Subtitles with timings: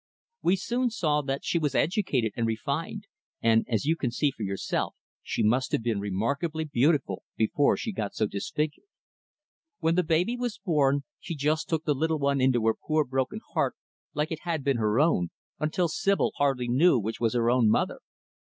[0.41, 3.05] "We soon saw that she was educated and refined,
[3.39, 7.91] and as you can see for yourself she must have been remarkably beautiful before she
[7.91, 8.87] got so disfigured.
[9.77, 13.41] When the baby was born, she just took the little one into her poor, broken
[13.53, 13.75] heart
[14.15, 15.29] like it had been her own,
[15.59, 17.99] until Sibyl hardly knew which was her own mother.